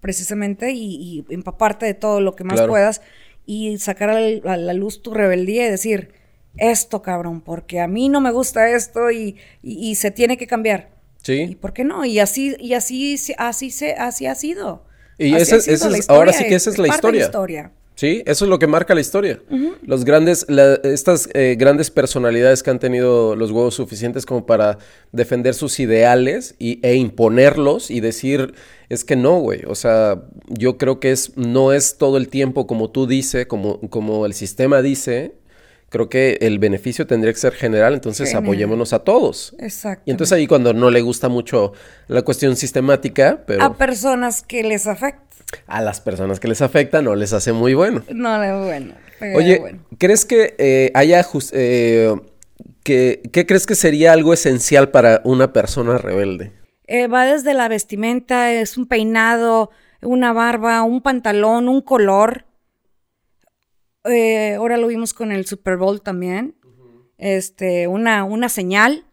[0.00, 3.00] precisamente y, empaparte de todo lo que más puedas
[3.46, 4.20] y sacar a
[4.56, 6.12] la, luz tu rebeldía y decir,
[6.56, 9.36] esto cabrón, porque a mí no me gusta esto y,
[9.94, 10.90] se tiene que cambiar.
[11.22, 11.46] Sí.
[11.50, 12.04] ¿Y por qué no?
[12.04, 14.84] Y así, y así, así, se, así ha sido.
[15.18, 17.72] Y esa, es, ahora sí que esa es la historia.
[17.98, 19.40] Sí, eso es lo que marca la historia.
[19.82, 20.46] Los grandes,
[20.84, 24.78] estas eh, grandes personalidades que han tenido los huevos suficientes como para
[25.10, 28.54] defender sus ideales y, e imponerlos y decir,
[28.88, 29.62] es que no, güey.
[29.66, 33.80] O sea, yo creo que es, no es todo el tiempo como tú dices, como,
[33.90, 35.34] como el sistema dice.
[35.88, 39.56] Creo que el beneficio tendría que ser general, entonces apoyémonos a todos.
[39.58, 40.02] Exacto.
[40.04, 41.72] Y entonces ahí cuando no le gusta mucho
[42.08, 43.64] la cuestión sistemática, pero...
[43.64, 45.27] A personas que les afecta
[45.66, 48.02] a las personas que les afecta no les hace muy bueno.
[48.12, 48.94] No es bueno.
[49.34, 52.14] Oye, ¿crees que eh, haya eh,
[52.84, 56.52] que, ¿qué crees que sería algo esencial para una persona rebelde?
[56.86, 62.46] Eh, va desde la vestimenta, es un peinado, una barba, un pantalón, un color.
[64.04, 66.54] ahora lo vimos con el Super Bowl también.
[67.18, 69.04] Este, una, una señal.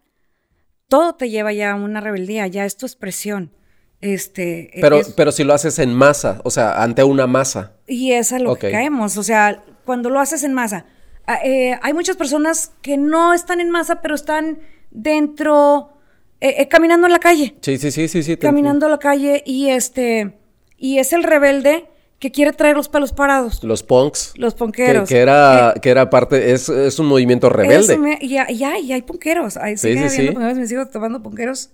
[0.87, 3.51] Todo te lleva ya a una rebeldía, ya es tu expresión.
[4.01, 7.73] Este, pero, pero si lo haces en masa, o sea, ante una masa.
[7.87, 10.85] Y es a lo que caemos, o sea, cuando lo haces en masa.
[11.27, 14.59] Ah, eh, hay muchas personas que no están en masa, pero están
[14.91, 15.93] dentro,
[16.39, 17.55] eh, eh, caminando en la calle.
[17.61, 18.37] Sí, sí, sí, sí, sí.
[18.37, 20.33] Caminando en la calle y este,
[20.77, 21.87] y es el rebelde
[22.19, 23.63] que quiere traer los pelos parados.
[23.63, 24.33] Los punks.
[24.35, 25.09] Los punkeros.
[25.09, 28.19] Que, era, que era parte, es, es un movimiento rebelde.
[28.21, 29.55] y, hay, y hay punkeros.
[29.77, 30.29] sí, sí, sí.
[30.55, 31.71] Mis hijos tomando punkeros.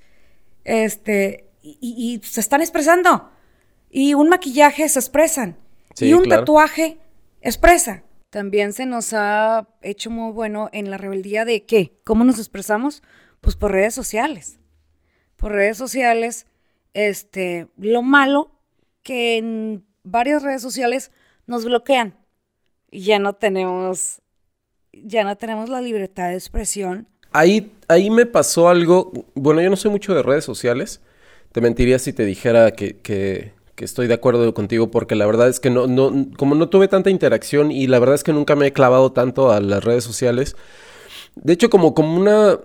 [0.63, 3.29] Este, y, se están expresando.
[3.89, 5.57] Y un maquillaje se expresan.
[5.99, 6.99] y un tatuaje
[7.41, 8.03] expresa.
[8.29, 13.03] También se nos ha hecho muy bueno en la rebeldía de qué, cómo nos expresamos,
[13.41, 14.59] pues por redes sociales.
[15.35, 16.45] Por redes sociales,
[16.93, 18.51] este, lo malo
[19.03, 21.11] que en varias redes sociales
[21.45, 22.15] nos bloquean
[22.89, 24.21] y ya no tenemos,
[24.93, 27.07] ya no tenemos la libertad de expresión.
[27.31, 31.01] Ahí, ahí me pasó algo, bueno, yo no soy mucho de redes sociales,
[31.51, 35.59] te mentiría si te dijera que, que, estoy de acuerdo contigo porque la verdad es
[35.59, 38.67] que no, no, como no tuve tanta interacción y la verdad es que nunca me
[38.67, 40.55] he clavado tanto a las redes sociales,
[41.35, 42.59] de hecho como, como una...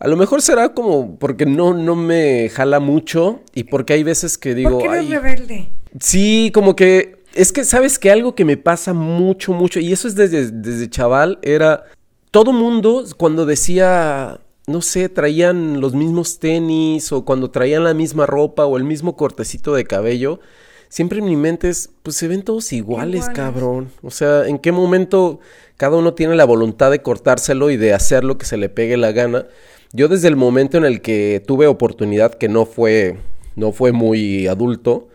[0.00, 4.38] A lo mejor será como porque no, no me jala mucho y porque hay veces
[4.38, 4.80] que digo...
[4.80, 5.68] ¿Por qué eres rebelde?
[6.00, 10.08] Sí, como que es que, ¿sabes que Algo que me pasa mucho, mucho, y eso
[10.08, 11.84] es desde, desde chaval, era
[12.30, 18.24] todo mundo cuando decía, no sé, traían los mismos tenis o cuando traían la misma
[18.24, 20.40] ropa o el mismo cortecito de cabello,
[20.88, 23.90] siempre en mi mente es, pues se ven todos iguales, cabrón.
[24.02, 25.40] O sea, ¿en qué momento
[25.76, 28.96] cada uno tiene la voluntad de cortárselo y de hacer lo que se le pegue
[28.96, 29.46] la gana?
[29.92, 33.18] Yo desde el momento en el que tuve oportunidad, que no fue,
[33.56, 35.08] no fue muy adulto,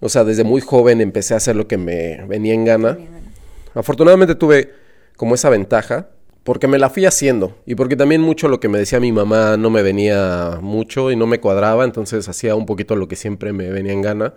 [0.00, 2.98] o sea, desde muy joven empecé a hacer lo que me venía en gana.
[3.74, 4.72] Afortunadamente tuve
[5.16, 6.08] como esa ventaja,
[6.44, 9.56] porque me la fui haciendo y porque también mucho lo que me decía mi mamá
[9.56, 13.52] no me venía mucho y no me cuadraba, entonces hacía un poquito lo que siempre
[13.52, 14.34] me venía en gana.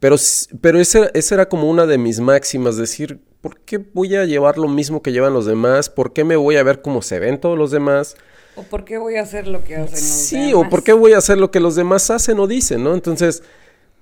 [0.00, 0.16] Pero,
[0.60, 4.58] pero esa, esa era como una de mis máximas, decir, ¿por qué voy a llevar
[4.58, 5.90] lo mismo que llevan los demás?
[5.90, 8.16] ¿Por qué me voy a ver como se ven todos los demás?
[8.54, 10.50] ¿O por qué voy a hacer lo que hacen los sí, demás?
[10.50, 12.94] Sí, o por qué voy a hacer lo que los demás hacen o dicen, ¿no?
[12.94, 13.42] Entonces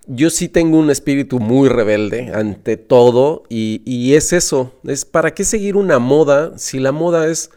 [0.07, 5.45] yo sí tengo un espíritu muy rebelde ante todo y, es eso, es para qué
[5.45, 7.51] seguir una moda si la moda es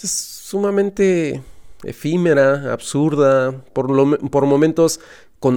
[0.00, 1.42] pues, sumamente
[1.84, 3.88] efímera, absurda, por,
[4.30, 5.00] por momentos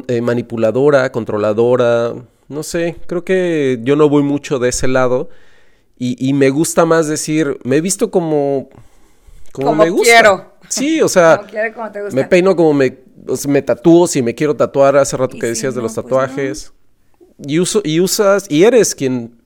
[0.08, 2.14] eh, manipuladora, controladora,
[2.48, 5.30] no sé, creo que yo no voy mucho de ese lado
[6.04, 8.70] y, me gusta más decir, me he visto como...
[9.52, 10.12] Como, me gusta.
[10.12, 10.52] quiero.
[10.68, 11.46] Sí, o sea,
[12.12, 12.98] me peino como me
[13.48, 16.74] me tatúo si me quiero tatuar hace rato que decías de los pues tatuajes.
[17.40, 19.42] y, uso, y usas, y eres quien,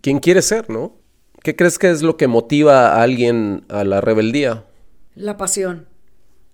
[0.00, 0.96] quien quiere ser, ¿no?
[1.42, 4.64] ¿Qué crees que es lo que motiva a alguien a la rebeldía?
[5.14, 5.86] La pasión.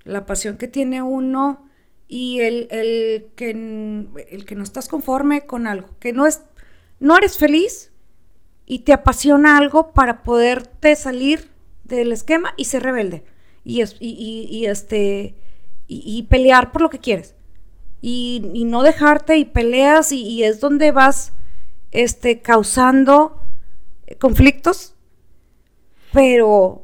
[0.04, 1.68] La pasión que tiene uno
[2.06, 5.88] y el, el, que, el que no estás conforme con algo.
[5.98, 6.42] Que no, es,
[7.00, 7.90] no eres feliz
[8.64, 11.50] y te apasiona algo para poderte salir
[11.82, 13.24] del esquema y ser rebelde.
[13.64, 15.34] Y, es, y, y este
[15.88, 17.34] y, pelear por lo que quieres.
[18.00, 21.32] Y, no dejarte y peleas y, es donde vas
[21.92, 23.40] este, causando
[24.18, 24.94] conflictos,
[26.12, 26.82] pero,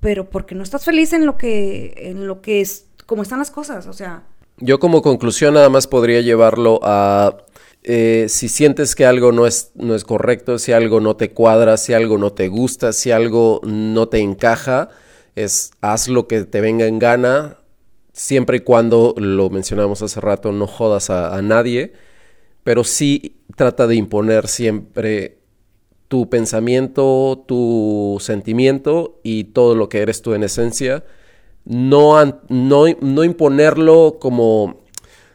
[0.00, 3.50] pero porque no estás feliz en lo que, en lo que es, como están las
[3.50, 4.24] cosas, o sea.
[4.58, 7.36] Yo como conclusión nada más podría llevarlo a
[7.84, 11.76] eh, si sientes que algo no es, no es correcto, si algo no te cuadra,
[11.76, 14.88] si algo no te gusta, si algo no te encaja,
[15.34, 17.58] es haz lo que te venga en gana,
[18.12, 21.92] siempre y cuando, lo mencionamos hace rato, no jodas a, nadie,
[22.64, 25.38] pero sí trata de imponer siempre
[26.08, 31.04] tu pensamiento, tu sentimiento y todo lo que eres tú en esencia.
[31.64, 34.82] No, no, no imponerlo como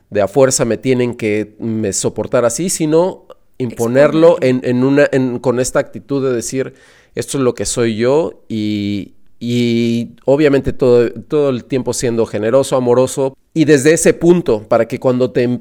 [0.09, 3.25] de a fuerza me tienen que me soportar así, sino
[3.57, 5.09] imponerlo en, una,
[5.41, 6.75] con esta actitud de decir,
[7.15, 12.75] esto es lo que soy yo y, y obviamente todo, todo el tiempo siendo generoso,
[12.75, 15.59] amoroso y desde ese punto para que cuando te,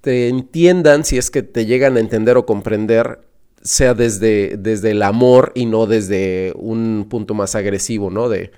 [0.00, 3.20] te, entiendan, si es que te llegan a entender o comprender,
[3.62, 8.28] sea desde, desde el amor y no desde un punto más agresivo, ¿no?
[8.28, 8.50] De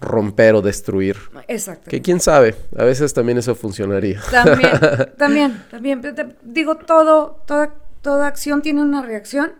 [0.00, 1.16] romper o destruir.
[1.48, 1.90] Exacto.
[1.90, 4.20] Que quién sabe, a veces también eso funcionaría.
[4.30, 4.70] También,
[5.18, 6.02] también, también.
[6.42, 9.52] Digo, todo, toda, toda acción tiene una reacción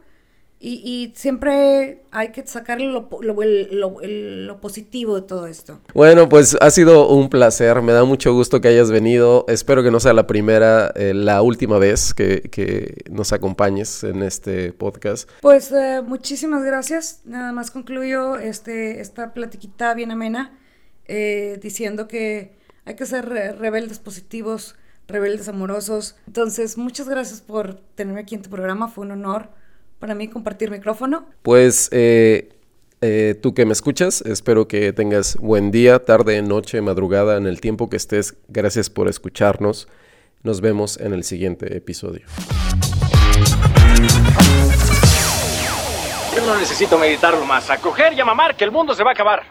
[0.66, 5.80] y, siempre hay que sacar lo, lo, positivo de todo esto.
[5.92, 7.82] Bueno, pues ha sido un placer.
[7.82, 9.44] Me da mucho gusto que hayas venido.
[9.48, 14.72] Espero que no sea la primera, eh, la última vez que, nos acompañes en este
[14.72, 15.28] podcast.
[15.42, 17.20] Pues eh, muchísimas gracias.
[17.26, 20.58] Nada más concluyo este, esta platiquita bien amena
[21.06, 22.56] eh, diciendo que
[22.86, 24.76] hay que ser rebeldes positivos,
[25.08, 26.16] rebeldes amorosos.
[26.26, 28.88] Entonces, muchas gracias por tenerme aquí en tu programa.
[28.88, 29.50] Fue un honor
[30.04, 31.24] para mí compartir micrófono.
[31.40, 32.50] Pues eh,
[33.00, 37.58] eh, tú que me escuchas, espero que tengas buen día, tarde, noche, madrugada, en el
[37.62, 38.36] tiempo que estés.
[38.48, 39.88] Gracias por escucharnos.
[40.42, 42.26] Nos vemos en el siguiente episodio.
[46.36, 47.70] Yo no necesito meditarlo más.
[47.70, 49.44] A coger y a mamar que el mundo se va a acabar.